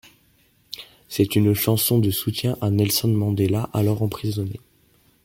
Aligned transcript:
C'est 1.09 1.35
une 1.35 1.53
chanson 1.53 1.99
de 1.99 2.09
soutien 2.09 2.57
à 2.59 2.71
Nelson 2.71 3.09
Mandela 3.09 3.69
alors 3.71 4.01
emprisonné. 4.01 4.59